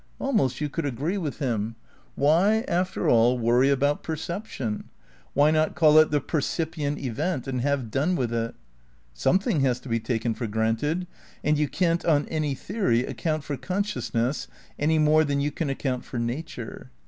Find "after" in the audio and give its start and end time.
2.67-3.07